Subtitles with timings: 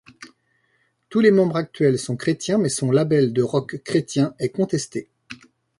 [1.09, 5.09] Tous les membres actuels sont chrétiens, mais son label de rock chrétien est contesté.